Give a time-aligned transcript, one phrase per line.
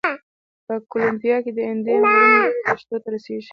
[0.65, 3.49] په کولمبیا کې د اندین غرونو لړۍ دښتو ته رسېږي.